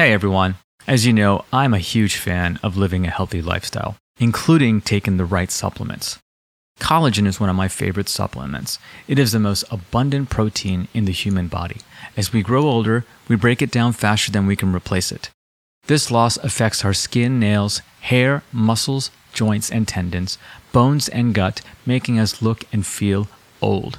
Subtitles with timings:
[0.00, 0.54] Hey everyone.
[0.86, 5.26] As you know, I'm a huge fan of living a healthy lifestyle, including taking the
[5.26, 6.18] right supplements.
[6.80, 8.78] Collagen is one of my favorite supplements.
[9.06, 11.82] It is the most abundant protein in the human body.
[12.16, 15.28] As we grow older, we break it down faster than we can replace it.
[15.86, 20.38] This loss affects our skin, nails, hair, muscles, joints, and tendons,
[20.72, 23.28] bones, and gut, making us look and feel
[23.60, 23.98] old.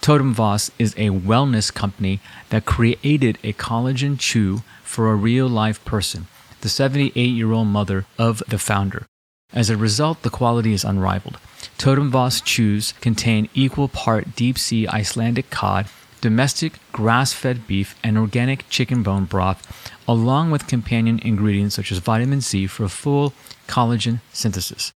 [0.00, 2.20] Totum Vos is a wellness company
[2.50, 6.26] that created a collagen chew for a real life person,
[6.60, 9.06] the 78 year old mother of the founder.
[9.52, 11.38] As a result, the quality is unrivaled.
[11.78, 15.86] Totum Vos chews contain equal part deep sea Icelandic cod,
[16.20, 19.60] domestic grass fed beef, and organic chicken bone broth,
[20.08, 23.32] along with companion ingredients such as vitamin C for full
[23.68, 24.92] collagen synthesis.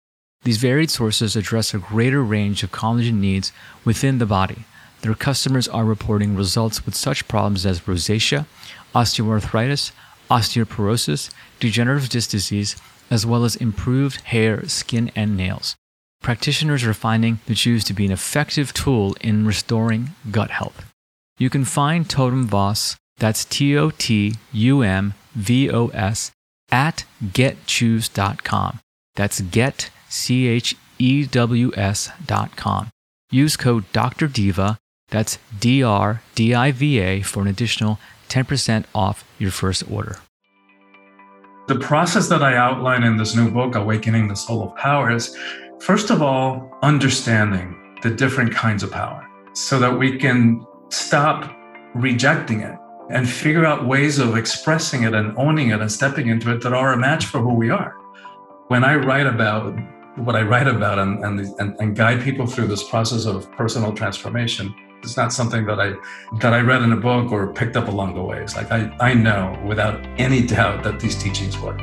[0.44, 3.52] These varied sources address a greater range of collagen needs
[3.84, 4.64] within the body.
[5.02, 8.46] Their customers are reporting results with such problems as rosacea,
[8.94, 9.92] osteoarthritis,
[10.30, 11.30] osteoporosis,
[11.60, 12.76] degenerative disc disease,
[13.10, 15.76] as well as improved hair, skin, and nails.
[16.20, 20.84] Practitioners are finding the chews to be an effective tool in restoring gut health.
[21.38, 26.32] You can find Totum Vos, that's T O T U M V O S,
[26.70, 28.80] at getchews.com.
[29.14, 32.88] That's get, C H E W S.com.
[33.30, 34.26] Use code Dr.
[34.26, 34.78] Diva
[35.10, 40.18] that's D R D I V A for an additional 10% off your first order.
[41.66, 45.36] The process that I outline in this new book, Awakening the Soul of Power, is
[45.80, 51.54] first of all, understanding the different kinds of power so that we can stop
[51.94, 52.76] rejecting it
[53.10, 56.72] and figure out ways of expressing it and owning it and stepping into it that
[56.72, 57.94] are a match for who we are.
[58.68, 59.74] When I write about
[60.16, 63.92] what I write about and, and, and, and guide people through this process of personal
[63.92, 65.94] transformation, it's not something that I
[66.38, 68.40] that I read in a book or picked up along the way.
[68.40, 71.80] It's like I, I know without any doubt that these teachings work.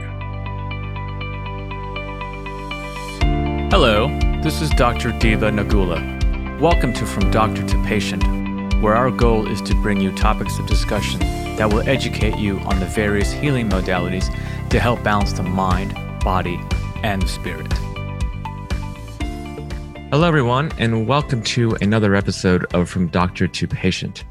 [3.71, 4.07] Hello,
[4.41, 5.11] this is Dr.
[5.19, 6.59] Diva Nagula.
[6.59, 8.23] Welcome to From Doctor to Patient,
[8.81, 11.19] where our goal is to bring you topics of discussion
[11.57, 14.29] that will educate you on the various healing modalities
[14.69, 16.59] to help balance the mind, body,
[17.03, 17.73] and spirit.
[20.11, 24.23] Hello, everyone, and welcome to another episode of From Doctor to Patient.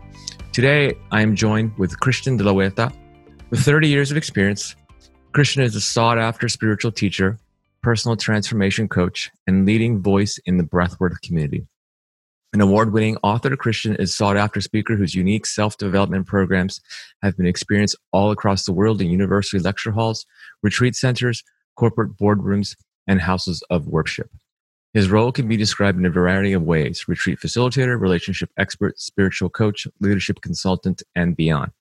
[0.53, 2.93] Today, I am joined with Christian de la Huerta.
[3.51, 4.77] With 30 years of experience,
[5.33, 7.39] Christian is a sought after spiritual teacher,
[7.83, 11.67] personal transformation coach, and leading voice in the breathwork community.
[12.53, 16.81] An award winning author, Christian is sought after speaker whose unique self development programs
[17.21, 20.25] have been experienced all across the world in university lecture halls,
[20.63, 21.43] retreat centers,
[21.75, 22.77] corporate boardrooms,
[23.09, 24.31] and houses of worship.
[24.95, 29.51] His role can be described in a variety of ways retreat facilitator, relationship expert, spiritual
[29.51, 31.73] coach, leadership consultant, and beyond.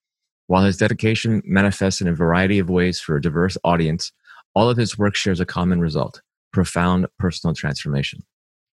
[0.47, 4.12] While his dedication manifests in a variety of ways for a diverse audience,
[4.56, 8.24] all of his work shares a common result profound personal transformation.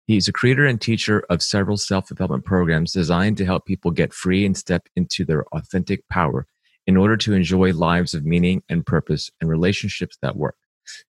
[0.05, 3.89] He is a creator and teacher of several self development programs designed to help people
[3.89, 6.45] get free and step into their authentic power
[6.85, 10.57] in order to enjoy lives of meaning and purpose and relationships that work.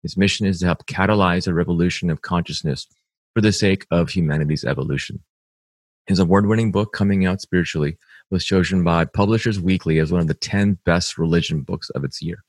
[0.03, 2.87] His mission is to help catalyze a revolution of consciousness
[3.39, 5.23] for the sake of humanity's evolution.
[6.09, 7.97] His award winning book, Coming Out Spiritually,
[8.33, 12.21] was chosen by Publishers Weekly as one of the 10 best religion books of its
[12.21, 12.43] year.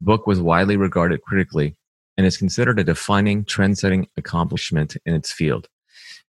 [0.00, 1.76] The book was widely regarded critically
[2.16, 5.68] and is considered a defining, trend setting accomplishment in its field.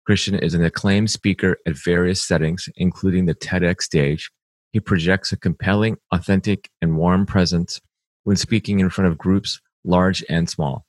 [0.07, 4.31] Christian is an acclaimed speaker at various settings, including the TEDx stage.
[4.71, 7.79] He projects a compelling, authentic, and warm presence
[8.23, 10.83] when speaking in front of groups, large and small.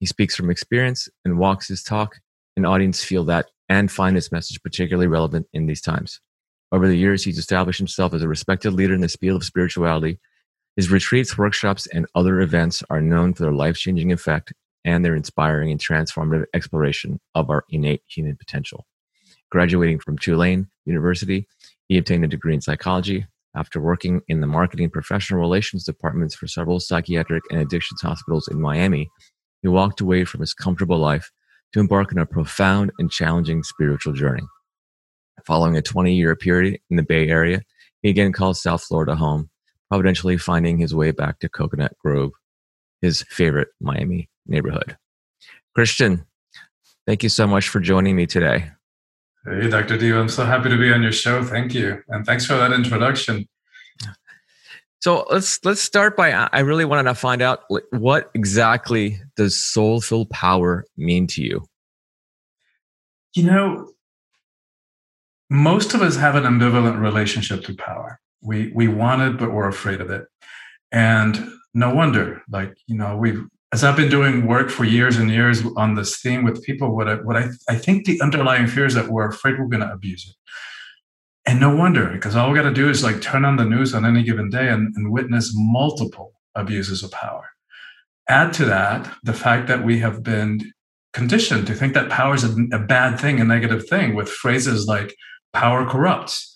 [0.00, 2.16] He speaks from experience and walks his talk
[2.58, 6.20] an audience feel that and find his message particularly relevant in these times.
[6.70, 10.18] Over the years, he's established himself as a respected leader in the field of spirituality.
[10.76, 14.52] His retreats, workshops, and other events are known for their life changing effect
[14.84, 18.86] and their inspiring and transformative exploration of our innate human potential.
[19.50, 21.46] Graduating from Tulane University,
[21.88, 23.26] he obtained a degree in psychology.
[23.56, 28.46] After working in the marketing and professional relations departments for several psychiatric and addictions hospitals
[28.46, 29.08] in Miami,
[29.62, 31.32] he walked away from his comfortable life
[31.72, 34.44] to embark on a profound and challenging spiritual journey.
[35.44, 37.62] Following a 20 year period in the Bay Area,
[38.02, 39.50] he again calls South Florida home,
[39.90, 42.32] providentially finding his way back to Coconut Grove,
[43.00, 44.96] his favorite Miami neighborhood.
[45.74, 46.26] Christian,
[47.06, 48.70] thank you so much for joining me today.
[49.44, 49.96] Hey, Dr.
[49.96, 51.42] Diva, I'm so happy to be on your show.
[51.42, 52.02] Thank you.
[52.08, 53.48] And thanks for that introduction.
[55.00, 57.60] So let's let's start by uh, I really wanted to find out
[57.90, 61.64] what exactly does soulful power mean to you?
[63.34, 63.92] You know,
[65.50, 68.20] most of us have an ambivalent relationship to power.
[68.42, 70.26] We we want it, but we're afraid of it.
[70.90, 72.42] And no wonder.
[72.50, 76.20] Like, you know, we've, as I've been doing work for years and years on this
[76.20, 79.28] theme with people, what I, what I, I think the underlying fear is that we're
[79.28, 80.34] afraid we're going to abuse it.
[81.48, 83.94] And no wonder, because all we got to do is like turn on the news
[83.94, 87.48] on any given day and, and witness multiple abuses of power.
[88.28, 90.60] Add to that the fact that we have been
[91.14, 94.86] conditioned to think that power is a, a bad thing, a negative thing, with phrases
[94.86, 95.14] like
[95.54, 96.54] power corrupts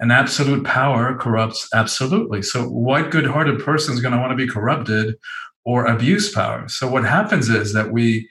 [0.00, 2.42] and absolute power corrupts absolutely.
[2.42, 5.14] So, what good hearted person is going to want to be corrupted
[5.64, 6.66] or abuse power?
[6.66, 8.28] So, what happens is that we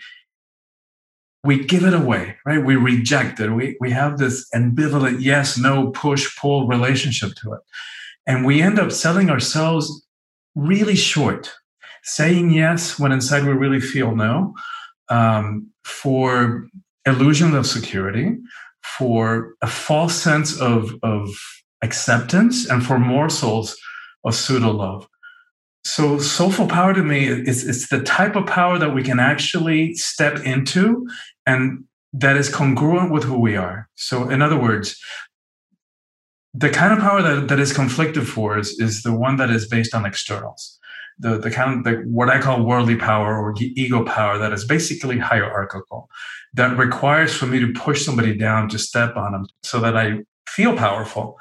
[1.44, 2.64] we give it away, right?
[2.64, 3.50] We reject it.
[3.50, 7.62] We, we have this ambivalent yes, no, push, pull relationship to it.
[8.28, 10.06] And we end up selling ourselves
[10.56, 11.52] really short,
[12.04, 14.54] saying yes when inside we really feel no,
[15.10, 16.68] um, for
[17.08, 18.38] illusion of security,
[18.84, 21.30] for a false sense of, of
[21.82, 23.76] acceptance, and for morsels
[24.24, 25.08] of pseudo love.
[25.84, 29.96] So soulful power to me is it's the type of power that we can actually
[29.96, 31.08] step into
[31.46, 33.90] and that is congruent with who we are.
[33.96, 35.00] So in other words,
[36.54, 39.68] the kind of power that, that is conflicted for is, is the one that is
[39.68, 40.78] based on externals.
[41.20, 44.66] The, the kind of the, what I call worldly power or ego power that is
[44.66, 46.10] basically hierarchical,
[46.54, 50.20] that requires for me to push somebody down to step on them so that I
[50.48, 51.38] feel powerful.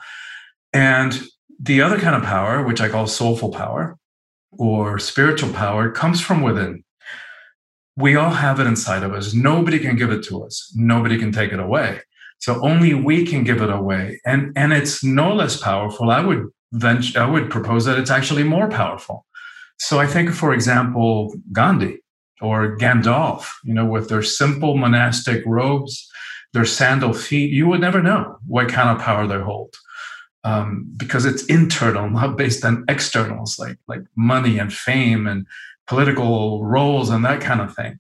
[0.72, 1.20] And
[1.58, 3.98] the other kind of power, which I call soulful power,
[4.58, 6.84] or spiritual power comes from within.
[7.96, 9.34] We all have it inside of us.
[9.34, 10.72] Nobody can give it to us.
[10.74, 12.00] Nobody can take it away.
[12.38, 14.20] So only we can give it away.
[14.24, 16.10] And, and it's no less powerful.
[16.10, 19.26] I would venture, I would propose that it's actually more powerful.
[19.78, 22.02] So I think, for example, Gandhi
[22.40, 26.08] or Gandalf, you know, with their simple monastic robes,
[26.52, 29.74] their sandal feet, you would never know what kind of power they hold
[30.44, 35.46] um, because it's internal, not based on externals like like money and fame and
[35.86, 37.98] political roles and that kind of thing.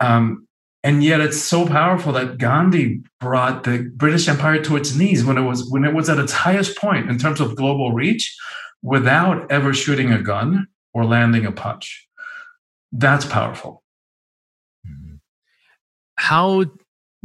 [0.00, 0.46] Um,
[0.82, 5.36] and yet, it's so powerful that Gandhi brought the British Empire to its knees when
[5.36, 8.36] it was when it was at its highest point in terms of global reach,
[8.82, 12.08] without ever shooting a gun or landing a punch.
[12.92, 13.82] That's powerful.
[14.86, 15.16] Mm-hmm.
[16.16, 16.66] How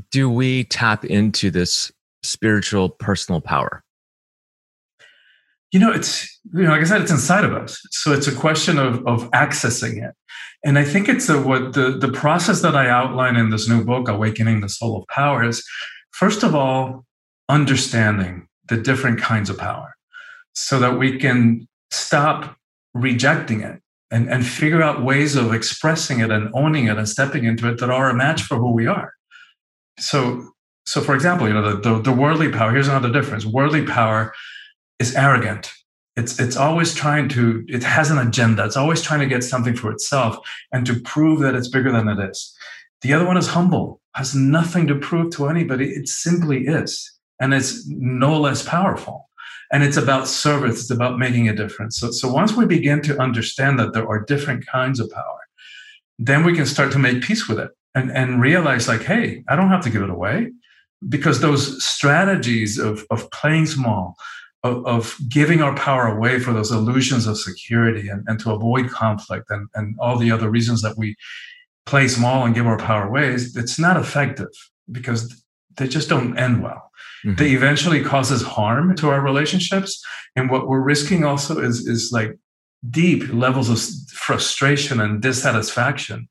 [0.09, 1.91] do we tap into this
[2.23, 3.83] spiritual personal power?
[5.71, 7.81] You know, it's you know, like I said, it's inside of us.
[7.91, 10.13] So it's a question of of accessing it.
[10.63, 13.83] And I think it's a, what the the process that I outline in this new
[13.83, 15.65] book, Awakening the Soul of Power, is
[16.11, 17.05] first of all
[17.49, 19.95] understanding the different kinds of power,
[20.53, 22.55] so that we can stop
[22.93, 23.81] rejecting it
[24.11, 27.79] and, and figure out ways of expressing it and owning it and stepping into it
[27.79, 29.13] that are a match for who we are.
[29.99, 30.51] So,
[30.85, 33.45] so for example, you know, the, the, the worldly power, here's another difference.
[33.45, 34.33] Worldly power
[35.01, 35.73] is arrogant.
[36.15, 37.65] It's it's always trying to.
[37.67, 38.63] It has an agenda.
[38.65, 40.37] It's always trying to get something for itself
[40.71, 42.55] and to prove that it's bigger than it is.
[43.01, 43.99] The other one is humble.
[44.13, 45.89] Has nothing to prove to anybody.
[45.89, 46.91] It simply is,
[47.39, 49.29] and it's no less powerful.
[49.73, 50.81] And it's about service.
[50.81, 51.97] It's about making a difference.
[51.99, 55.39] So so once we begin to understand that there are different kinds of power,
[56.19, 59.55] then we can start to make peace with it and and realize like, hey, I
[59.55, 60.51] don't have to give it away
[61.07, 64.15] because those strategies of, of playing small,
[64.63, 68.89] of, of, giving our power away for those illusions of security and, and to avoid
[68.89, 71.15] conflict and, and all the other reasons that we
[71.85, 74.49] play small and give our power away, is it's not effective
[74.91, 75.43] because
[75.77, 76.91] they just don't end well.
[77.25, 77.35] Mm-hmm.
[77.35, 80.03] They eventually causes harm to our relationships.
[80.35, 82.37] And what we're risking also is, is like
[82.89, 83.79] deep levels of
[84.11, 86.27] frustration and dissatisfaction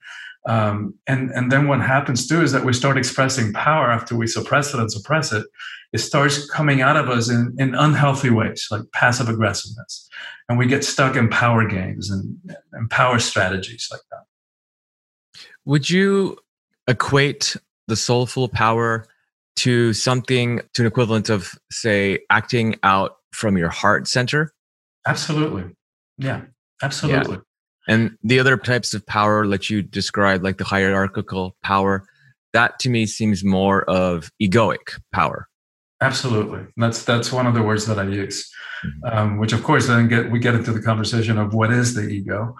[0.46, 4.26] um, and and then what happens too is that we start expressing power after we
[4.26, 5.46] suppress it and suppress it.
[5.92, 10.08] It starts coming out of us in, in unhealthy ways, like passive aggressiveness,
[10.48, 12.38] and we get stuck in power games and,
[12.72, 15.42] and power strategies like that.
[15.64, 16.38] Would you
[16.86, 17.56] equate
[17.88, 19.06] the soulful power
[19.56, 24.52] to something to an equivalent of, say, acting out from your heart center?
[25.06, 25.64] Absolutely.
[26.18, 26.42] Yeah,
[26.82, 27.36] absolutely.
[27.36, 27.42] Yeah.
[27.88, 32.04] And the other types of power that you described, like the hierarchical power,
[32.52, 35.48] that to me seems more of egoic power.
[36.02, 38.50] Absolutely, that's that's one of the words that I use,
[38.84, 39.18] mm-hmm.
[39.18, 42.08] um, which of course then get we get into the conversation of what is the
[42.08, 42.54] ego,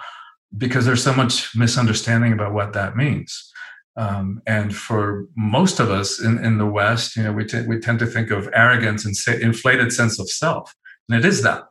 [0.57, 3.51] because there's so much misunderstanding about what that means.
[3.97, 7.81] Um, and for most of us in, in the West, you know, we, t- we
[7.81, 10.75] tend to think of arrogance and say, inflated sense of self,
[11.09, 11.65] and it is that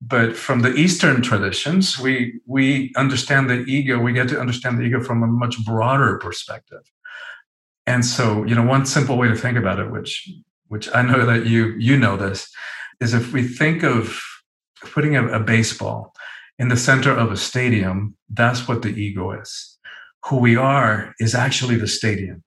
[0.00, 4.82] but from the eastern traditions we we understand the ego we get to understand the
[4.82, 6.82] ego from a much broader perspective
[7.86, 10.30] and so you know one simple way to think about it which
[10.68, 12.50] which i know that you you know this
[13.00, 14.20] is if we think of
[14.92, 16.14] putting a, a baseball
[16.58, 19.78] in the center of a stadium, that's what the ego is.
[20.26, 22.42] Who we are is actually the stadium.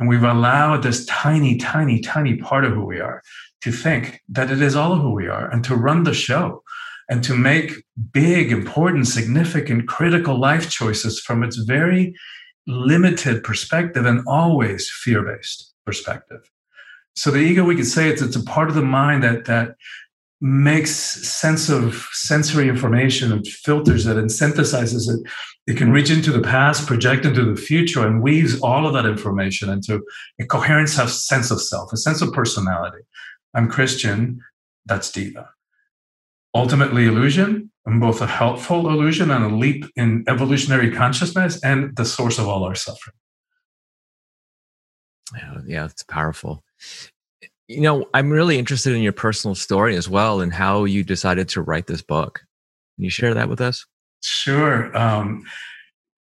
[0.00, 3.22] And we've allowed this tiny, tiny, tiny part of who we are
[3.60, 6.62] to think that it is all of who we are and to run the show
[7.08, 12.14] and to make big, important, significant, critical life choices from its very
[12.66, 16.50] limited perspective and always fear based perspective.
[17.16, 19.76] So the ego, we could say it's, it's a part of the mind that, that
[20.40, 25.20] makes sense of sensory information and filters it and synthesizes it.
[25.66, 29.06] It can reach into the past, project into the future, and weaves all of that
[29.06, 30.02] information into
[30.38, 33.02] a coherent sense of self, a sense of personality.
[33.54, 34.40] I'm Christian,
[34.84, 35.48] that's Diva.
[36.54, 42.04] Ultimately, illusion, I'm both a helpful illusion and a leap in evolutionary consciousness and the
[42.04, 43.16] source of all our suffering.
[45.34, 46.62] Yeah, yeah, it's powerful.
[47.66, 51.48] You know, I'm really interested in your personal story as well and how you decided
[51.50, 52.40] to write this book.
[52.96, 53.84] Can you share that with us?
[54.22, 54.96] Sure.
[54.96, 55.44] Um,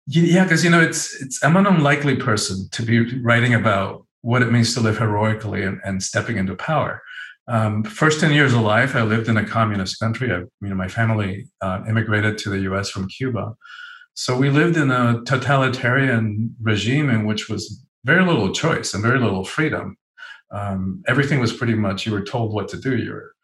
[0.08, 4.42] yeah, because you know, it's it's I'm an unlikely person to be writing about what
[4.42, 7.02] it means to live heroically and, and stepping into power.
[7.48, 10.32] Um, first 10 years of life, I lived in a communist country.
[10.32, 13.56] I, you know, my family uh, immigrated to the US from Cuba.
[14.16, 19.20] So we lived in a totalitarian regime in which was very little choice and very
[19.20, 19.98] little freedom.
[20.52, 22.98] Um, everything was pretty much, you were told what to do.
[22.98, 23.36] You were,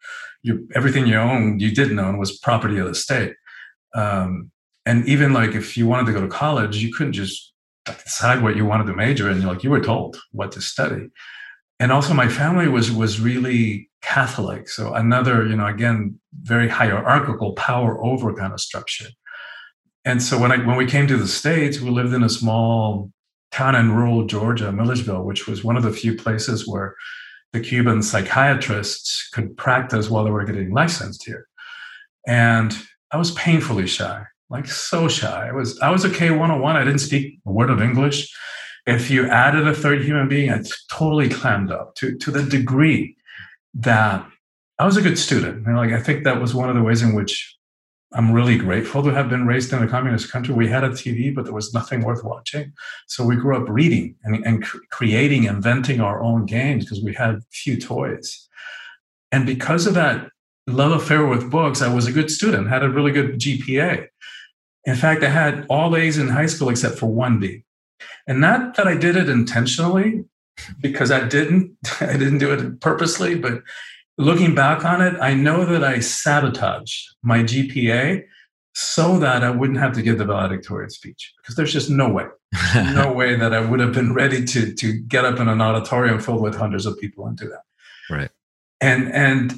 [0.42, 3.34] you, everything you owned, you didn't own was property of the state.
[3.94, 4.50] Um,
[4.84, 7.52] and even like if you wanted to go to college, you couldn't just
[7.86, 9.42] decide what you wanted to major in.
[9.42, 11.08] Like you were told what to study
[11.80, 14.68] and also my family was was really Catholic.
[14.68, 19.08] So another, you know, again, very hierarchical power over kind of structure.
[20.04, 23.10] And so when I when we came to the States, we lived in a small
[23.50, 26.94] town in rural Georgia, Milledgeville, which was one of the few places where
[27.54, 31.46] the Cuban psychiatrists could practice while they were getting licensed here.
[32.26, 32.76] And
[33.10, 35.48] I was painfully shy, like so shy.
[35.48, 36.76] I was I was a K 101.
[36.76, 38.30] I didn't speak a word of English.
[38.86, 43.16] If you added a third human being, I totally clammed up to, to the degree
[43.74, 44.26] that
[44.78, 45.66] I was a good student.
[45.66, 47.56] And like I think that was one of the ways in which
[48.12, 50.54] I'm really grateful to have been raised in a communist country.
[50.54, 52.72] We had a TV, but there was nothing worth watching.
[53.08, 57.40] So we grew up reading and, and creating, inventing our own games because we had
[57.50, 58.48] few toys.
[59.32, 60.28] And because of that
[60.68, 64.06] love affair with books, I was a good student, had a really good GPA.
[64.84, 67.64] In fact, I had all A's in high school except for one B.
[68.28, 70.24] And not that I did it intentionally,
[70.80, 71.76] because I didn't.
[72.00, 73.62] I didn't do it purposely, but
[74.18, 78.24] looking back on it, I know that I sabotaged my GPA
[78.74, 82.26] so that I wouldn't have to give the valedictorian speech because there's just no way,
[82.74, 86.20] no way that I would have been ready to to get up in an auditorium
[86.20, 87.62] filled with hundreds of people and do that.
[88.10, 88.30] Right.
[88.80, 89.54] And and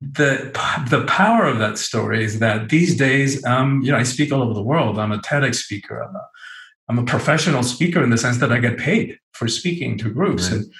[0.00, 0.50] the
[0.88, 4.42] the power of that story is that these days, um, you know, I speak all
[4.42, 4.98] over the world.
[4.98, 6.02] I'm a TEDx speaker.
[6.02, 6.26] I'm a
[6.90, 10.50] I'm a professional speaker in the sense that I get paid for speaking to groups.
[10.50, 10.62] Right.
[10.62, 10.72] And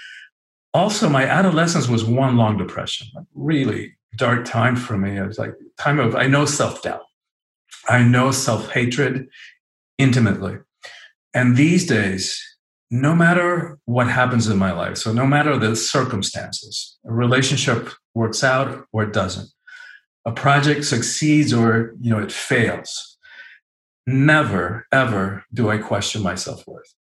[0.75, 5.17] also, my adolescence was one long depression, like really dark time for me.
[5.17, 7.05] It was like time of I know self doubt,
[7.89, 9.29] I know self hatred
[9.99, 10.59] intimately,
[11.33, 12.43] and these days,
[12.91, 18.43] no matter what happens in my life, so no matter the circumstances, a relationship works
[18.43, 19.49] out or it doesn't,
[20.25, 23.10] a project succeeds or you know it fails
[24.07, 26.95] never ever do I question my self worth.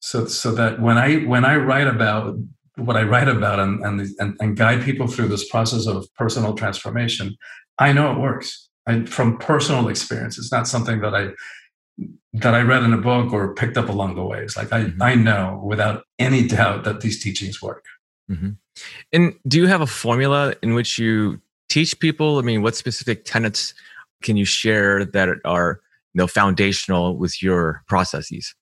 [0.00, 2.36] So so that when I when I write about
[2.76, 7.36] what I write about and, and, and guide people through this process of personal transformation,
[7.78, 8.68] I know it works.
[8.86, 11.30] I, from personal experience, it's not something that I
[12.32, 14.42] that I read in a book or picked up along the way.
[14.42, 15.02] It's like I, mm-hmm.
[15.02, 17.84] I know without any doubt that these teachings work.
[18.30, 18.50] Mm-hmm.
[19.12, 22.38] And do you have a formula in which you teach people?
[22.38, 23.74] I mean, what specific tenets
[24.22, 25.80] can you share that are
[26.14, 28.54] know foundational with your processes?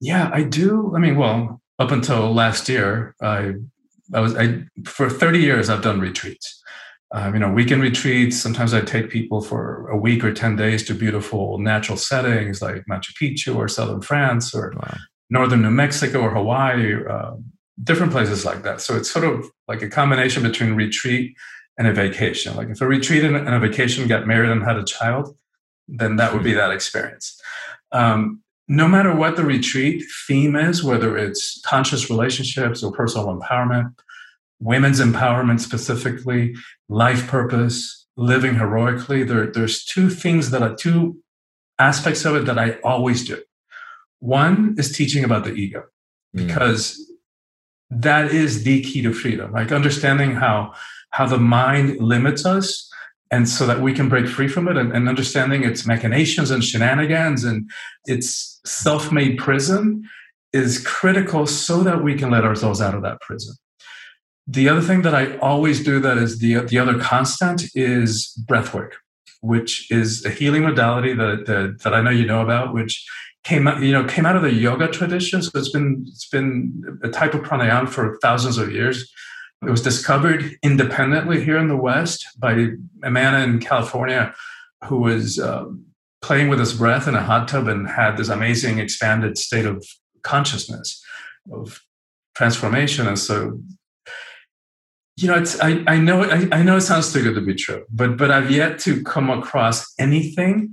[0.00, 3.54] Yeah i do i mean well up until last year i
[4.14, 6.62] i was i for 30 years i've done retreats.
[7.12, 10.82] Um, you know weekend retreats sometimes i take people for a week or 10 days
[10.86, 14.96] to beautiful natural settings like machu picchu or southern france or wow.
[15.30, 17.36] northern new mexico or hawaii uh,
[17.82, 18.80] different places like that.
[18.80, 21.36] So it's sort of like a combination between retreat
[21.78, 22.56] and a vacation.
[22.56, 25.36] Like if a retreat and a vacation got married and had a child
[25.88, 27.40] then that would be that experience.
[27.92, 33.94] Um, no matter what the retreat theme is, whether it's conscious relationships or personal empowerment,
[34.58, 36.54] women's empowerment specifically,
[36.88, 41.22] life purpose, living heroically, there, there's two things that are two
[41.78, 43.40] aspects of it that I always do.
[44.18, 45.84] One is teaching about the ego,
[46.34, 46.46] mm.
[46.46, 46.98] because
[47.90, 50.74] that is the key to freedom, like understanding how
[51.10, 52.90] how the mind limits us
[53.30, 56.62] and so that we can break free from it and, and understanding its machinations and
[56.62, 57.68] shenanigans and
[58.04, 60.08] its self-made prison
[60.52, 63.54] is critical so that we can let ourselves out of that prison.
[64.46, 68.72] The other thing that i always do that is the, the other constant is breath
[68.74, 68.96] work
[69.42, 73.04] which is a healing modality that, that, that i know you know about which
[73.46, 75.40] came out you know came out of the yoga tradition.
[75.40, 79.10] So it's been it's been a type of pranayama for thousands of years
[79.66, 82.68] it was discovered independently here in the West by
[83.02, 84.34] a man in California
[84.84, 85.84] who was um,
[86.22, 89.84] playing with his breath in a hot tub and had this amazing expanded state of
[90.22, 91.02] consciousness,
[91.52, 91.80] of
[92.34, 93.06] transformation.
[93.06, 93.58] And so,
[95.16, 97.54] you know, it's, I, I know I, I know it sounds too good to be
[97.54, 100.72] true, but but I've yet to come across anything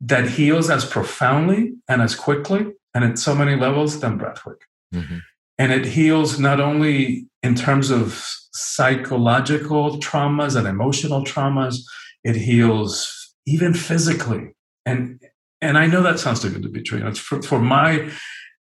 [0.00, 4.60] that heals as profoundly and as quickly and at so many levels than breathwork.
[4.94, 5.18] Mm-hmm.
[5.58, 8.22] And it heals not only in terms of
[8.52, 11.76] psychological traumas and emotional traumas,
[12.24, 14.54] it heals even physically.
[14.84, 15.20] And
[15.62, 17.00] and I know that sounds too good to be true.
[17.14, 18.10] For, for my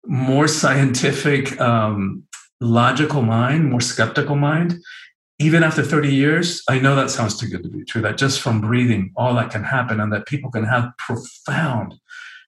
[0.05, 2.23] more scientific, um,
[2.59, 4.75] logical mind, more skeptical mind,
[5.39, 8.01] even after 30 years, I know that sounds too good to be true.
[8.01, 11.95] That just from breathing, all that can happen, and that people can have profound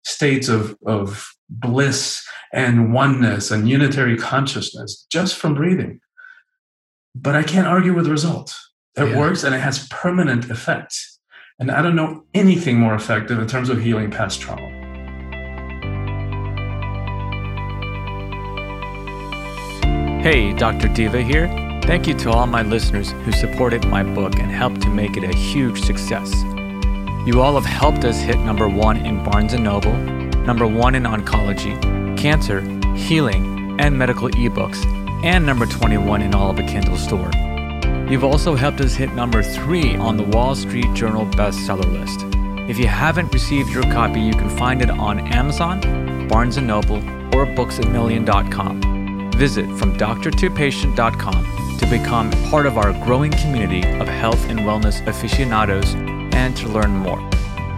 [0.04, 6.00] states of, of bliss and oneness and unitary consciousness just from breathing.
[7.16, 8.74] But I can't argue with the results.
[8.98, 9.18] It yeah.
[9.18, 11.20] works and it has permanent effects.
[11.60, 14.68] And I don't know anything more effective in terms of healing past trauma.
[20.22, 20.90] Hey, Dr.
[20.90, 21.48] Diva here.
[21.84, 25.24] Thank you to all my listeners who supported my book and helped to make it
[25.24, 26.34] a huge success.
[27.26, 31.04] You all have helped us hit number one in Barnes & Noble, number one in
[31.04, 31.76] oncology,
[32.18, 32.62] cancer,
[32.96, 34.84] healing, and medical ebooks,
[35.24, 37.32] and number 21 in all of the Kindle store.
[38.10, 42.22] You've also helped us hit number three on the Wall Street Journal bestseller list.
[42.70, 46.98] If you haven't received your copy, you can find it on Amazon, Barnes & Noble,
[47.36, 49.32] or booksamillion.com.
[49.34, 55.94] Visit from doctor2patient.com to become part of our growing community of health and wellness aficionados
[56.34, 57.20] and to learn more.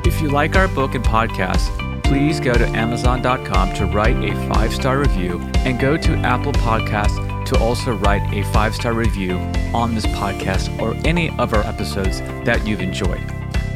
[0.06, 1.70] If you like our book and podcast,
[2.04, 7.27] please go to Amazon.com to write a five star review and go to Apple Podcasts
[7.48, 9.38] to also write a five star review
[9.74, 13.24] on this podcast or any of our episodes that you've enjoyed.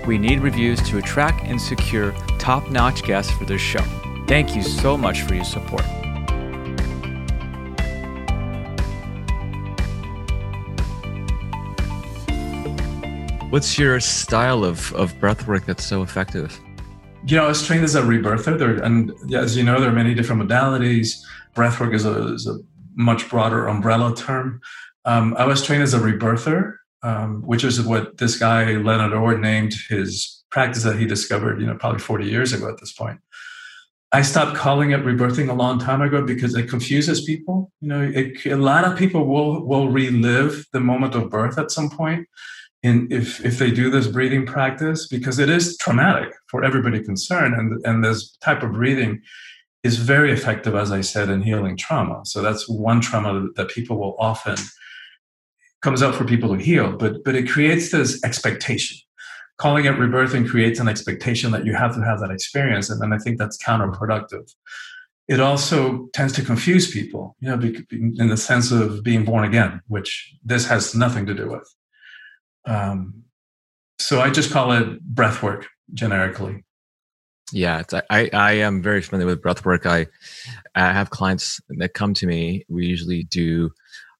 [0.05, 3.83] We need reviews to attract and secure top notch guests for this show.
[4.27, 5.85] Thank you so much for your support.
[13.51, 16.59] What's your style of, of breath work that's so effective?
[17.25, 19.93] You know, I was trained as a rebirther, there, and as you know, there are
[19.93, 21.21] many different modalities.
[21.55, 22.59] Breathwork is a, is a
[22.95, 24.61] much broader umbrella term.
[25.05, 29.37] Um, I was trained as a rebirther, um, which is what this guy Leonard Orr
[29.37, 33.19] named his practice that he discovered, you know, probably 40 years ago at this point.
[34.13, 37.71] I stopped calling it rebirthing a long time ago because it confuses people.
[37.79, 41.71] You know, it, a lot of people will will relive the moment of birth at
[41.71, 42.27] some point,
[42.83, 47.53] in if if they do this breathing practice because it is traumatic for everybody concerned
[47.53, 49.21] and and this type of breathing
[49.83, 52.21] is very effective as i said in healing trauma.
[52.25, 54.55] So that's one trauma that people will often
[55.81, 58.97] comes up for people to heal but but it creates this expectation.
[59.57, 63.13] Calling it rebirthing creates an expectation that you have to have that experience and then
[63.13, 64.53] i think that's counterproductive.
[65.27, 67.59] It also tends to confuse people you know
[67.91, 71.67] in the sense of being born again which this has nothing to do with.
[72.65, 73.23] Um,
[73.99, 76.63] so I just call it breath work generically.
[77.51, 79.85] Yeah, I, I am very familiar with breath work.
[79.85, 80.07] I,
[80.75, 82.65] I have clients that come to me.
[82.69, 83.71] We usually do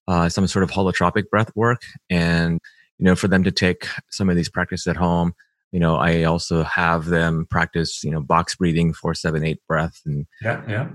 [0.08, 1.84] uh, some sort of holotropic breath work.
[2.10, 2.60] And,
[2.98, 5.34] you know, for them to take some of these practices at home,
[5.72, 10.02] you know, I also have them practice, you know, box breathing, four, seven, eight breath.
[10.06, 10.90] And yeah, yeah.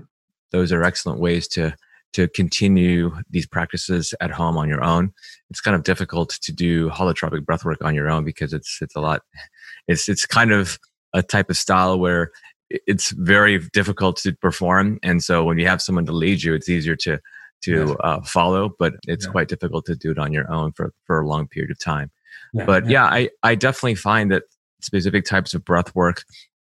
[0.51, 1.75] Those are excellent ways to
[2.13, 5.11] to continue these practices at home on your own.
[5.49, 9.01] It's kind of difficult to do holotropic breathwork on your own because it's it's a
[9.01, 9.23] lot.
[9.87, 10.79] It's it's kind of
[11.13, 12.31] a type of style where
[12.69, 16.69] it's very difficult to perform, and so when you have someone to lead you, it's
[16.69, 17.19] easier to
[17.63, 18.75] to uh, follow.
[18.77, 19.31] But it's yeah.
[19.31, 22.11] quite difficult to do it on your own for for a long period of time.
[22.53, 22.91] Yeah, but yeah.
[22.91, 24.43] yeah, I I definitely find that
[24.81, 26.23] specific types of breath work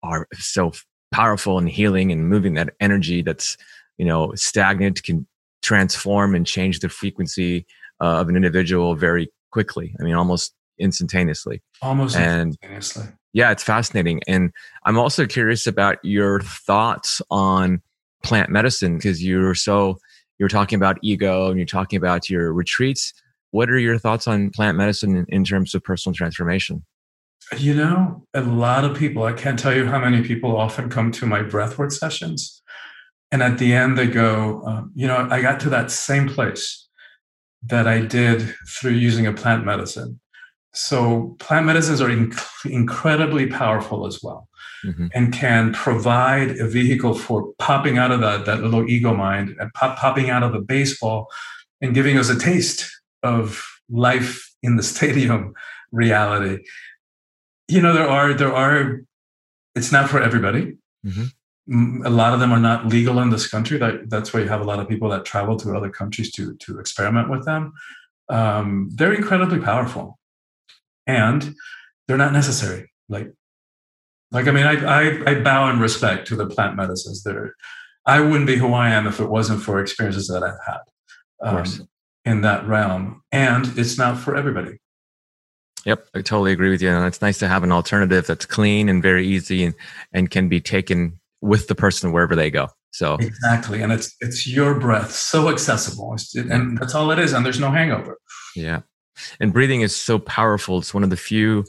[0.02, 0.72] are so
[1.12, 3.56] powerful and healing and moving that energy that's
[3.98, 5.26] you know stagnant can
[5.62, 7.66] transform and change the frequency
[8.00, 13.62] uh, of an individual very quickly i mean almost instantaneously almost and instantaneously yeah it's
[13.62, 14.52] fascinating and
[14.84, 17.80] i'm also curious about your thoughts on
[18.22, 19.98] plant medicine because you're so
[20.38, 23.12] you're talking about ego and you're talking about your retreats
[23.50, 26.84] what are your thoughts on plant medicine in, in terms of personal transformation
[27.58, 31.12] You know, a lot of people, I can't tell you how many people often come
[31.12, 32.62] to my breathwork sessions.
[33.30, 36.88] And at the end, they go, um, you know, I got to that same place
[37.64, 40.20] that I did through using a plant medicine.
[40.74, 44.48] So, plant medicines are inc- incredibly powerful as well
[44.84, 45.06] mm-hmm.
[45.14, 49.72] and can provide a vehicle for popping out of that, that little ego mind and
[49.74, 51.28] pop, popping out of the baseball
[51.80, 52.90] and giving us a taste
[53.22, 55.54] of life in the stadium
[55.90, 56.64] reality.
[57.68, 59.02] You know, there are, there are,
[59.74, 60.76] it's not for everybody.
[61.04, 62.04] Mm-hmm.
[62.04, 63.78] A lot of them are not legal in this country.
[63.78, 66.54] That, that's why you have a lot of people that travel to other countries to,
[66.56, 67.72] to experiment with them.
[68.28, 70.18] Um, they're incredibly powerful
[71.06, 71.54] and
[72.06, 72.90] they're not necessary.
[73.08, 73.32] Like
[74.32, 77.22] like, I mean, I, I, I bow in respect to the plant medicines.
[77.22, 77.54] There,
[78.06, 80.80] I wouldn't be who I am if it wasn't for experiences that I've had
[81.42, 81.88] um,
[82.24, 83.22] in that realm.
[83.30, 84.78] And it's not for everybody.
[85.84, 86.88] Yep, I totally agree with you.
[86.88, 89.74] And it's nice to have an alternative that's clean and very easy and,
[90.12, 92.68] and can be taken with the person wherever they go.
[92.92, 97.32] So exactly, and it's it's your breath, so accessible, and that's all it is.
[97.32, 98.18] And there's no hangover.
[98.54, 98.82] Yeah,
[99.40, 100.78] and breathing is so powerful.
[100.78, 101.64] It's one of the few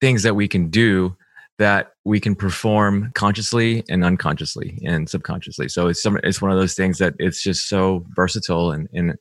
[0.00, 1.16] things that we can do
[1.58, 5.68] that we can perform consciously and unconsciously and subconsciously.
[5.68, 9.14] So it's some, it's one of those things that it's just so versatile and in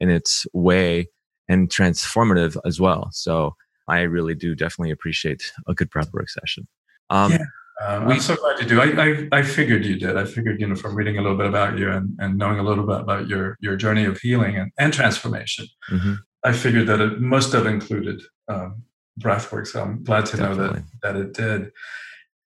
[0.00, 1.08] in its way
[1.48, 3.08] and transformative as well.
[3.12, 3.54] So
[3.88, 6.66] I really do definitely appreciate a good breathwork session.
[7.10, 7.44] Um, yeah.
[7.84, 8.80] Um, we, I'm so glad you do.
[8.80, 10.16] I, I, I figured you did.
[10.16, 12.62] I figured, you know, from reading a little bit about you and, and knowing a
[12.62, 16.14] little bit about your your journey of healing and, and transformation, mm-hmm.
[16.44, 18.82] I figured that it must have included um,
[19.20, 19.66] breathwork.
[19.66, 20.64] So I'm glad to Definitely.
[20.64, 21.72] know that that it did.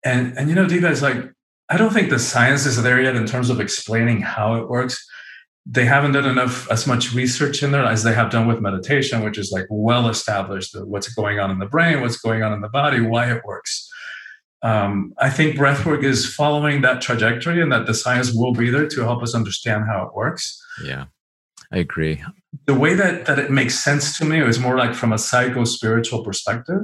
[0.04, 1.16] And and you know, Diva is like,
[1.68, 5.04] I don't think the science is there yet in terms of explaining how it works.
[5.68, 9.24] They haven't done enough as much research in there as they have done with meditation,
[9.24, 12.60] which is like well established what's going on in the brain, what's going on in
[12.60, 13.90] the body, why it works.
[14.62, 18.88] Um, I think breathwork is following that trajectory, and that the science will be there
[18.88, 20.62] to help us understand how it works.
[20.84, 21.06] Yeah,
[21.72, 22.22] I agree
[22.64, 25.64] the way that, that it makes sense to me is more like from a psycho
[25.64, 26.82] spiritual perspective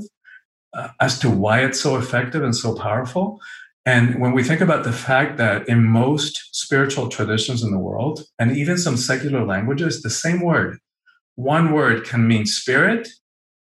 [0.74, 3.40] uh, as to why it's so effective and so powerful.
[3.84, 8.24] And when we think about the fact that in most spiritual traditions in the world,
[8.38, 10.78] and even some secular languages, the same word,
[11.34, 13.08] one word can mean spirit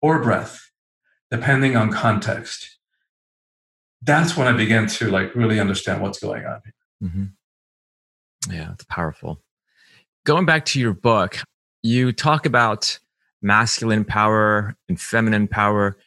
[0.01, 0.69] or breath,
[1.31, 2.77] depending on context.
[4.03, 6.61] That's when I begin to like really understand what's going on.
[7.03, 8.53] Mm-hmm.
[8.53, 9.41] Yeah, it's powerful.
[10.25, 11.37] Going back to your book,
[11.83, 12.97] you talk about
[13.43, 15.97] masculine power and feminine power.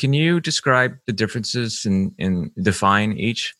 [0.00, 3.54] Can you describe the differences and, define each?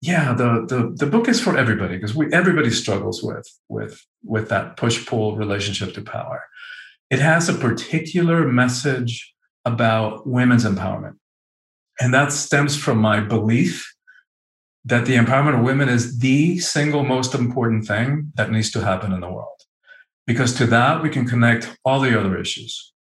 [0.00, 4.48] Yeah, the, the the book is for everybody because we everybody struggles with with with
[4.50, 6.44] that push pull relationship to power.
[7.10, 11.16] It has a particular message about women's empowerment,
[11.98, 13.92] and that stems from my belief
[14.88, 19.12] that the empowerment of women is the single most important thing that needs to happen
[19.12, 19.60] in the world
[20.26, 22.92] because to that we can connect all the other issues.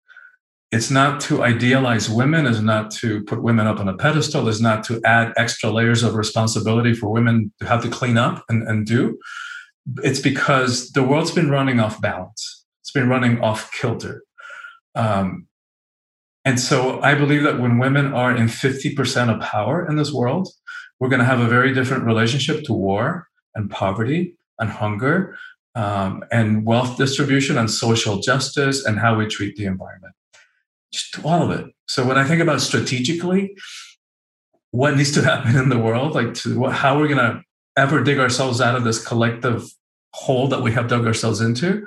[0.72, 4.60] It's not to idealize women, is not to put women up on a pedestal, is
[4.60, 8.68] not to add extra layers of responsibility for women to have to clean up and,
[8.68, 9.18] and do.
[10.04, 12.66] It's because the world's been running off balance.
[12.82, 14.24] It's been running off kilter.
[14.94, 15.48] Um,
[16.44, 20.50] and so I believe that when women are in 50% of power in this world,
[21.00, 25.38] we're going to have a very different relationship to war and poverty and hunger
[25.76, 30.14] um, and wealth distribution and social justice and how we treat the environment.
[30.92, 31.68] Just all of it.
[31.88, 33.56] So when I think about strategically,
[34.72, 37.42] what needs to happen in the world, like to how we're going to
[37.78, 39.64] ever dig ourselves out of this collective
[40.14, 41.86] hole that we have dug ourselves into,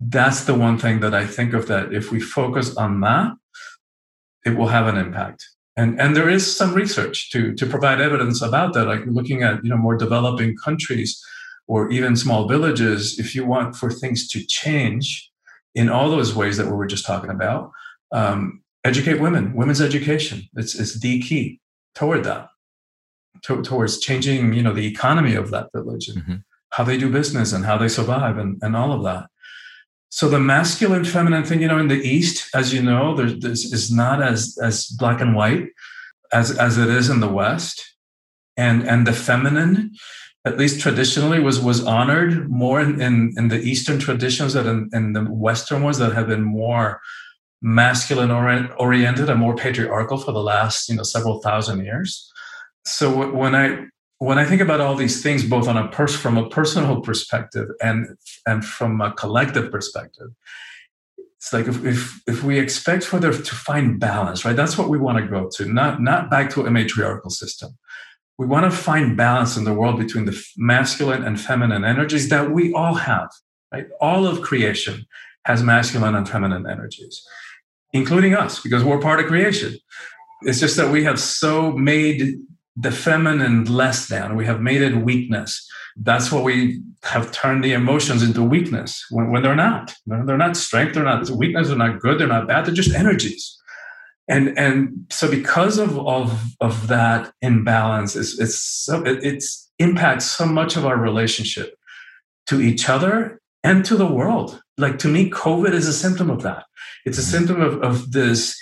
[0.00, 3.32] that's the one thing that I think of that if we focus on that,
[4.44, 5.48] it will have an impact.
[5.78, 9.62] And, and there is some research to, to provide evidence about that, like looking at
[9.62, 11.10] you know more developing countries
[11.68, 15.30] or even small villages, if you want for things to change
[15.74, 17.70] in all those ways that we were just talking about,
[18.10, 20.48] um, educate women, women's education.
[20.54, 21.60] It's, it's the key
[21.94, 22.48] toward that,
[23.42, 26.36] to, towards changing, you know, the economy of that village and mm-hmm.
[26.70, 29.26] how they do business and how they survive and, and all of that.
[30.10, 33.72] So the masculine, feminine thing, you know, in the East, as you know, there's, there's
[33.72, 35.68] is not as as black and white
[36.32, 37.94] as as it is in the West,
[38.56, 39.92] and and the feminine
[40.44, 44.90] at least traditionally was was honored more in, in, in the Eastern traditions than in,
[44.92, 47.00] in, the Western ones that have been more
[47.60, 52.32] masculine oriented and more patriarchal for the last you know several thousand years.
[52.86, 53.86] So when I
[54.18, 57.68] when I think about all these things, both on a pers- from a personal perspective
[57.80, 60.28] and and from a collective perspective,
[61.36, 64.88] it's like if, if if we expect for there to find balance right that's what
[64.88, 67.78] we want to go to not not back to a matriarchal system.
[68.38, 72.50] We want to find balance in the world between the masculine and feminine energies that
[72.52, 73.30] we all have
[73.72, 73.86] right?
[74.00, 75.06] All of creation
[75.44, 77.24] has masculine and feminine energies
[77.92, 79.76] including us because we're part of creation.
[80.42, 82.38] It's just that we have so made
[82.78, 84.36] the feminine less than.
[84.36, 85.68] We have made it weakness.
[85.96, 89.94] That's what we have turned the emotions into weakness when, when they're not.
[90.06, 93.56] They're not strength they're not weakness they're not good they're not bad they're just energies.
[94.28, 100.26] And and so because of of of that imbalance it's it's so it, it's impacts
[100.26, 101.74] so much of our relationship
[102.46, 104.62] to each other and to the world.
[104.76, 106.64] Like to me covid is a symptom of that.
[107.04, 107.30] It's a mm-hmm.
[107.30, 108.56] symptom of, of this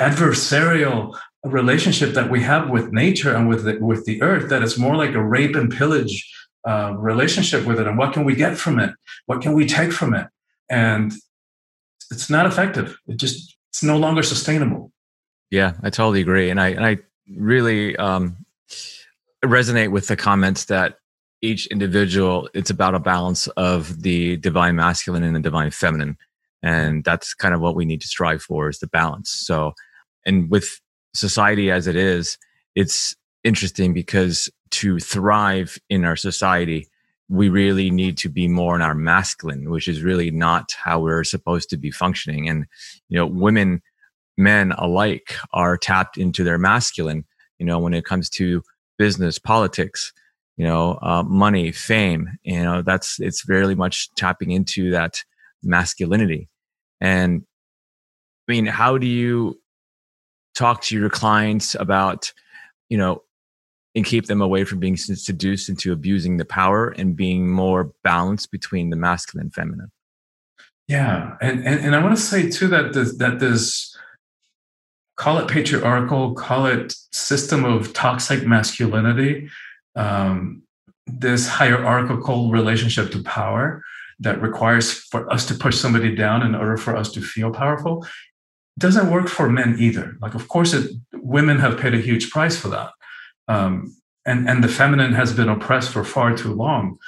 [0.00, 1.16] adversarial
[1.48, 4.96] relationship that we have with nature and with the, with the earth that is more
[4.96, 6.32] like a rape and pillage
[6.66, 8.90] uh, relationship with it and what can we get from it?
[9.26, 10.26] What can we take from it?
[10.68, 11.12] And
[12.10, 12.96] it's not effective.
[13.06, 14.92] It just it's no longer sustainable.
[15.50, 16.50] Yeah i totally agree.
[16.50, 16.98] And i and i
[17.36, 18.36] really um
[19.44, 20.98] resonate with the comments that
[21.42, 26.16] each individual it's about a balance of the divine masculine and the divine feminine.
[26.62, 29.30] And that's kind of what we need to strive for is the balance.
[29.30, 29.74] So
[30.24, 30.80] and with
[31.16, 32.38] society as it is,
[32.74, 36.88] it's interesting because to thrive in our society,
[37.28, 41.24] we really need to be more in our masculine, which is really not how we're
[41.24, 42.48] supposed to be functioning.
[42.48, 42.66] And,
[43.08, 43.82] you know, women,
[44.36, 47.24] men alike are tapped into their masculine,
[47.58, 48.62] you know, when it comes to
[48.98, 50.12] business, politics,
[50.56, 55.22] you know, uh, money, fame, you know, that's, it's very much tapping into that
[55.62, 56.48] masculinity.
[57.00, 57.42] And
[58.48, 59.60] I mean, how do you
[60.56, 62.32] talk to your clients about,
[62.88, 63.22] you know,
[63.94, 68.50] and keep them away from being seduced into abusing the power and being more balanced
[68.50, 69.90] between the masculine and feminine.
[70.88, 73.96] Yeah, and and, and I want to say too that this, that this
[75.16, 79.48] call it patriarchal, call it system of toxic masculinity,
[79.96, 80.62] um,
[81.06, 83.82] this hierarchical relationship to power
[84.20, 88.06] that requires for us to push somebody down in order for us to feel powerful
[88.78, 90.16] doesn't work for men either.
[90.20, 92.90] Like, of course, it, women have paid a huge price for that,
[93.48, 96.98] um, and and the feminine has been oppressed for far too long.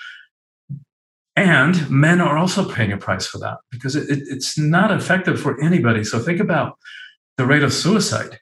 [1.37, 5.41] And men are also paying a price for that because it, it, it's not effective
[5.41, 6.03] for anybody.
[6.03, 6.77] So think about
[7.37, 8.41] the rate of suicide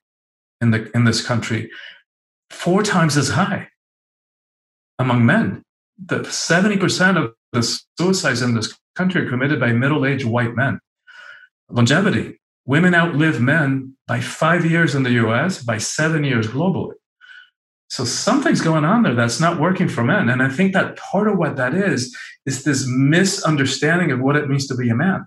[0.62, 1.70] in the in this country,
[2.48, 3.68] four times as high
[4.98, 5.62] among men.
[5.98, 7.62] The seventy percent of the
[7.98, 10.80] suicides in this country are committed by middle-aged white men.
[11.68, 16.94] Longevity Women outlive men by five years in the US, by seven years globally.
[17.88, 20.28] So something's going on there that's not working for men.
[20.28, 24.48] And I think that part of what that is, is this misunderstanding of what it
[24.48, 25.26] means to be a man,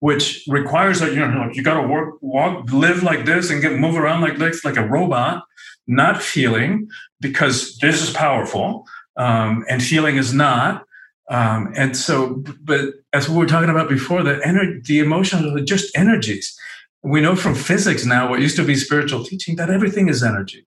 [0.00, 3.78] which requires that, you know, you got to work, walk, live like this and get,
[3.78, 5.44] move around like this, like a robot,
[5.86, 6.88] not feeling
[7.20, 8.84] because this is powerful
[9.16, 10.84] um, and feeling is not.
[11.30, 15.64] Um, and so, but as we were talking about before, the energy, the emotions are
[15.64, 16.56] just energies.
[17.02, 20.66] We know from physics now, what used to be spiritual teaching, that everything is energy.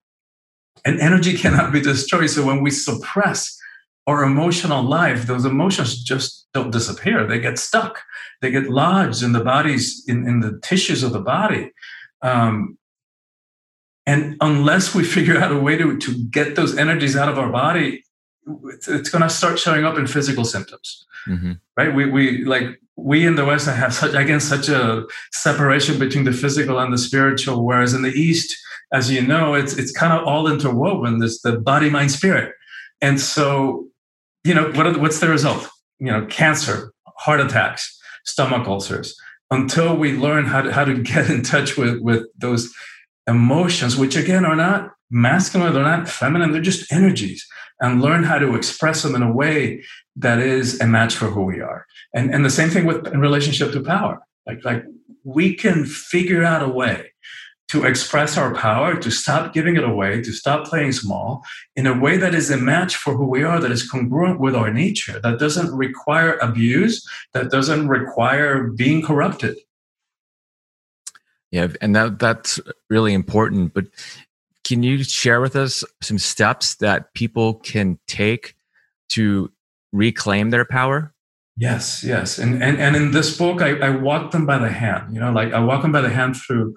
[0.86, 2.30] And energy cannot be destroyed.
[2.30, 3.58] So when we suppress
[4.08, 7.28] our emotional life, those emotions just don't disappear.
[7.28, 8.02] They get stuck.
[8.42, 11.72] They get lodged in the bodies, in, in the tissues of the body.
[12.22, 12.78] Um,
[14.06, 17.52] and unless we figure out a way to, to get those energies out of our
[17.52, 18.04] body,
[18.88, 21.54] it's, going to start showing up in physical symptoms mm-hmm.
[21.76, 21.94] right?
[21.94, 26.32] We, we like we in the west have such again such a separation between the
[26.32, 28.58] physical and the spiritual whereas in the east
[28.92, 32.54] as you know it's it's kind of all interwoven this the body mind spirit.
[33.02, 33.88] And so
[34.44, 35.68] you know what are, what's the result?
[36.00, 39.16] You know cancer heart attacks stomach ulcers.
[39.50, 42.74] Until we learn how to how to get in touch with with those
[43.28, 47.46] emotions which again are not masculine they're not feminine they're just energies
[47.80, 49.84] and learn how to express them in a way
[50.16, 51.86] that is a match for who we are.
[52.14, 54.20] And, and the same thing with in relationship to power.
[54.46, 54.84] Like, like
[55.24, 57.12] we can figure out a way
[57.70, 61.44] to express our power, to stop giving it away, to stop playing small
[61.76, 64.56] in a way that is a match for who we are, that is congruent with
[64.56, 69.58] our nature, that doesn't require abuse, that doesn't require being corrupted.
[71.52, 72.60] Yeah, and that that's
[72.90, 73.74] really important.
[73.74, 73.88] But
[74.68, 78.56] can you share with us some steps that people can take
[79.08, 79.50] to
[79.94, 81.14] reclaim their power?
[81.56, 82.38] Yes, yes.
[82.38, 85.14] And and, and in this book, I, I walk them by the hand.
[85.14, 86.76] You know, like I walk them by the hand through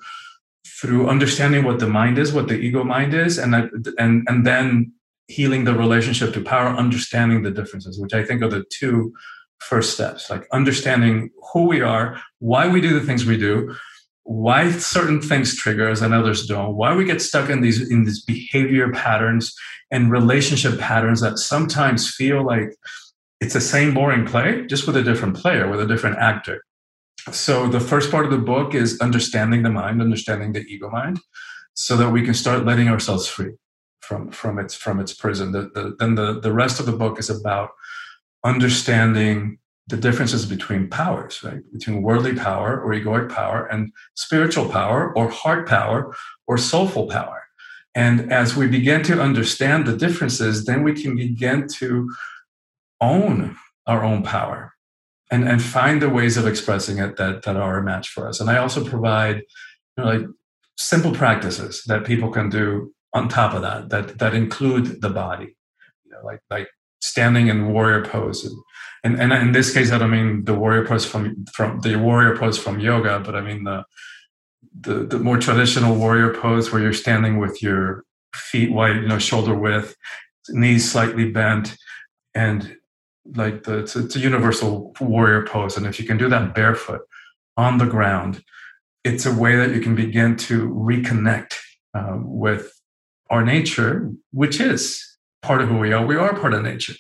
[0.81, 3.65] through understanding what the mind is, what the ego mind is, and I,
[3.99, 4.93] and and then
[5.27, 9.13] healing the relationship to power, understanding the differences, which I think are the two
[9.59, 13.75] first steps, like understanding who we are, why we do the things we do,
[14.31, 18.05] why certain things trigger us and others don't, why we get stuck in these in
[18.05, 19.53] these behavior patterns
[19.91, 22.73] and relationship patterns that sometimes feel like
[23.41, 26.63] it's the same boring play, just with a different player, with a different actor.
[27.33, 31.19] So the first part of the book is understanding the mind, understanding the ego mind,
[31.75, 33.55] so that we can start letting ourselves free
[34.01, 35.51] from from its from its prison.
[35.51, 37.71] The, the, then the the rest of the book is about
[38.45, 39.59] understanding
[39.91, 41.61] the differences between powers, right?
[41.73, 46.15] Between worldly power or egoic power and spiritual power or heart power
[46.47, 47.43] or soulful power.
[47.95, 52.09] And as we begin to understand the differences, then we can begin to
[53.01, 54.75] own our own power
[55.31, 58.41] and, and find the ways of expressing it that, that are a match for us.
[58.41, 59.45] And I also provide you
[59.99, 60.23] know, like
[60.79, 65.57] simple practices that people can do on top of that, that, that include the body,
[66.05, 66.69] you know, like, like
[67.01, 68.49] standing in warrior pose.
[69.03, 72.37] And, and, in this case, I don't mean the warrior pose from, from the warrior
[72.37, 73.85] pose from yoga, but I mean the,
[74.79, 79.19] the, the more traditional warrior pose where you're standing with your feet wide, you know,
[79.19, 79.97] shoulder width,
[80.51, 81.77] knees slightly bent,
[82.35, 82.77] and
[83.35, 85.77] like the it's, it's, a universal warrior pose.
[85.77, 87.03] And if you can do that barefoot
[87.57, 88.43] on the ground,
[89.05, 91.55] it's a way that you can begin to reconnect
[91.95, 92.73] uh, with
[93.31, 95.10] our nature, which is
[95.43, 96.05] part of who we are.
[96.05, 96.95] We are part of nature.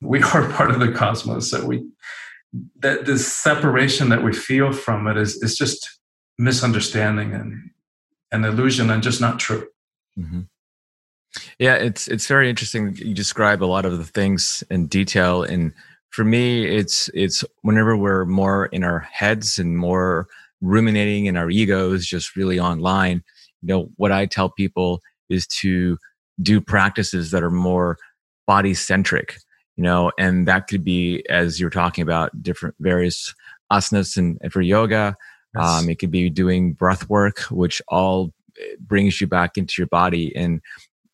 [0.00, 1.50] We are part of the cosmos.
[1.50, 1.86] So we
[2.78, 5.98] that this separation that we feel from it is is just
[6.38, 7.70] misunderstanding and
[8.32, 9.66] an illusion and just not true.
[10.18, 10.42] Mm-hmm.
[11.58, 12.96] Yeah, it's it's very interesting.
[12.96, 15.72] You describe a lot of the things in detail, and
[16.10, 20.28] for me, it's it's whenever we're more in our heads and more
[20.62, 23.22] ruminating in our egos, just really online.
[23.62, 25.98] You know, what I tell people is to
[26.40, 27.98] do practices that are more
[28.46, 29.38] body centric.
[29.76, 33.34] You know, and that could be as you're talking about different various
[33.70, 35.16] asanas and, and for yoga.
[35.54, 35.66] Yes.
[35.66, 39.86] Um, it could be doing breath work, which all eh, brings you back into your
[39.88, 40.62] body and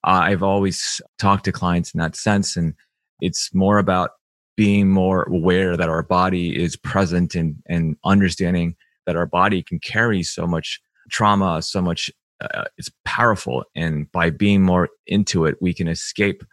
[0.05, 2.57] I've always talked to clients in that sense.
[2.57, 2.75] And
[3.21, 4.11] it's more about
[4.57, 9.79] being more aware that our body is present and, and understanding that our body can
[9.79, 10.81] carry so much
[11.11, 12.11] trauma, so much,
[12.55, 13.65] uh, it's powerful.
[13.75, 16.45] And by being more into it, we can escape,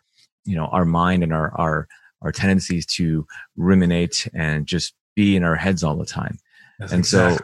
[0.45, 1.87] you know, our mind and our, our,
[2.21, 3.25] our tendencies to
[3.55, 6.37] ruminate and just be in our heads all the time.
[6.79, 7.37] That's and exactly.
[7.37, 7.43] so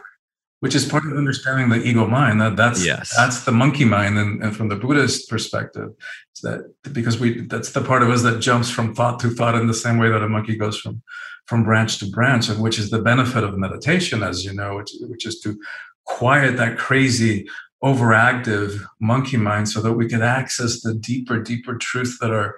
[0.60, 3.14] which is part of understanding the ego mind that that's yes.
[3.16, 5.90] that's the monkey mind and, and from the buddhist perspective
[6.32, 9.54] it's that because we that's the part of us that jumps from thought to thought
[9.54, 11.02] in the same way that a monkey goes from
[11.46, 14.90] from branch to branch and which is the benefit of meditation as you know which,
[15.02, 15.58] which is to
[16.04, 17.46] quiet that crazy
[17.84, 22.56] overactive monkey mind so that we can access the deeper deeper truth that are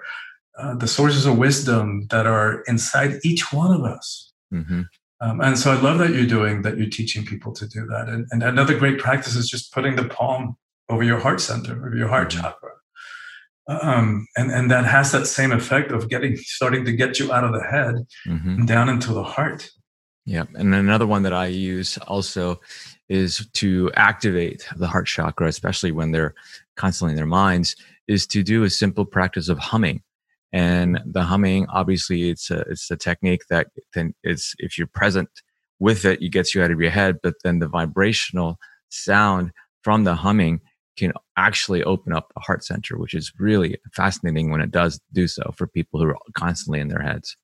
[0.57, 4.81] uh, the sources of wisdom that are inside each one of us mm-hmm.
[5.21, 6.77] Um, and so I love that you're doing that.
[6.77, 8.07] You're teaching people to do that.
[8.07, 10.55] And, and another great practice is just putting the palm
[10.87, 12.41] over your heart center, over your heart mm-hmm.
[12.41, 12.69] chakra.
[13.67, 17.43] Um, and and that has that same effect of getting starting to get you out
[17.43, 18.49] of the head mm-hmm.
[18.49, 19.69] and down into the heart.
[20.29, 22.61] Yeah, and another one that I use also
[23.09, 26.35] is to activate the heart chakra, especially when they're
[26.75, 27.75] constantly in their minds,
[28.07, 30.03] is to do a simple practice of humming.
[30.53, 35.29] And the humming, obviously, it's a it's a technique that then it's if you're present
[35.79, 37.17] with it, it gets you out of your head.
[37.23, 39.51] But then the vibrational sound
[39.83, 40.61] from the humming
[40.95, 45.27] can actually open up the heart center, which is really fascinating when it does do
[45.27, 47.35] so for people who are constantly in their heads.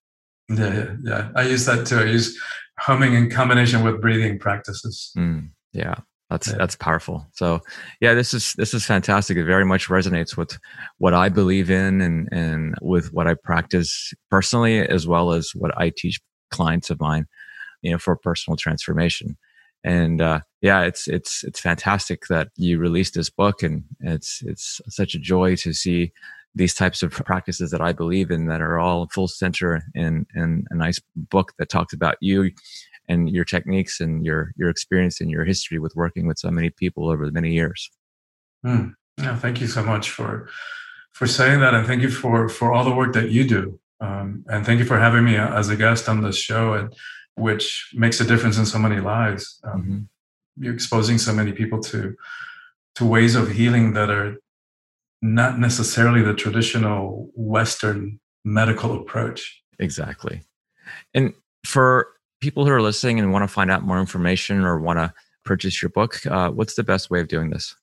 [0.50, 1.30] Yeah, yeah, yeah.
[1.36, 1.98] I use that too.
[1.98, 2.40] I use
[2.80, 5.12] humming in combination with breathing practices.
[5.18, 5.96] Mm, yeah.
[6.30, 6.56] That's yeah.
[6.58, 7.28] that's powerful.
[7.34, 7.62] So
[8.02, 9.38] yeah, this is this is fantastic.
[9.38, 10.58] It very much resonates with
[10.98, 15.78] what I believe in and and with what I practice personally as well as what
[15.78, 16.20] I teach
[16.52, 17.28] clients of mine,
[17.82, 19.38] you know, for personal transformation.
[19.84, 24.82] And uh, yeah, it's it's it's fantastic that you released this book, and it's it's
[24.90, 26.12] such a joy to see
[26.56, 30.66] these types of practices that I believe in that are all full center in in
[30.72, 32.52] a nice book that talks about you
[33.08, 36.70] and your techniques and your your experience and your history with working with so many
[36.70, 37.90] people over many years.
[38.66, 38.96] Mm.
[39.18, 40.50] Yeah, thank you so much for
[41.14, 44.44] for saying that, and thank you for for all the work that you do, um,
[44.48, 46.94] and thank you for having me as a guest on this show, and
[47.36, 49.60] which makes a difference in so many lives.
[49.64, 50.64] Um, mm-hmm.
[50.64, 52.16] You're exposing so many people to
[52.96, 54.38] to ways of healing that are
[55.34, 59.62] not necessarily the traditional Western medical approach.
[59.80, 60.42] Exactly,
[61.14, 61.34] and
[61.66, 62.08] for
[62.42, 65.14] people who are listening and want to find out more information or want to
[65.44, 67.76] purchase your book, uh, what's the best way of doing this?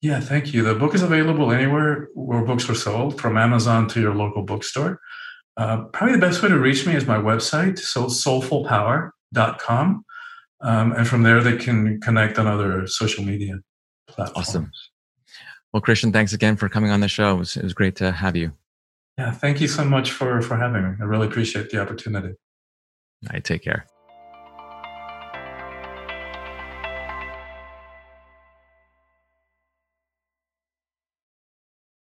[0.00, 0.62] Yeah, thank you.
[0.64, 5.00] The book is available anywhere where books are sold, from Amazon to your local bookstore.
[5.56, 10.04] Uh, probably the best way to reach me is my website, so soulfulpower.com.
[10.60, 13.60] Um, and from there, they can connect on other social media
[14.08, 14.48] platforms.
[14.48, 14.70] Awesome.
[15.72, 17.36] Well, Christian, thanks again for coming on the show.
[17.36, 18.52] It was, it was great to have you.
[19.18, 20.90] Yeah, thank you so much for for having me.
[21.00, 22.34] I really appreciate the opportunity.
[23.30, 23.86] I take care.